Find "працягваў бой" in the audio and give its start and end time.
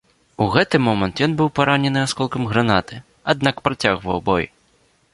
3.69-4.53